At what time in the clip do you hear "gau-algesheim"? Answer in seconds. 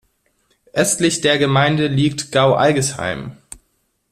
2.31-3.37